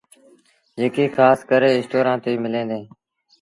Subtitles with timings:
[0.77, 2.87] جيڪي کآس ڪري اسٽورآݩ تي مليٚن ديٚݩ۔